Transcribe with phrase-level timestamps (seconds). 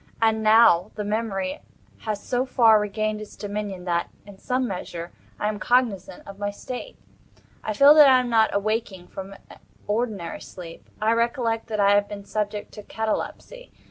[0.19, 1.59] And now the memory
[1.99, 6.49] has so far regained its dominion, that, in some measure, I am cognizant of my
[6.49, 6.97] state.
[7.63, 9.35] I feel that I am not awaking from
[9.85, 10.89] ordinary sleep.
[10.99, 13.71] I recollect that I have been subject to catalepsy.